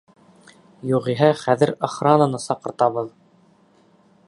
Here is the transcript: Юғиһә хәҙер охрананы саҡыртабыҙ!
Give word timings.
Юғиһә 0.91 1.27
хәҙер 1.41 1.73
охрананы 1.89 2.41
саҡыртабыҙ! 2.49 3.15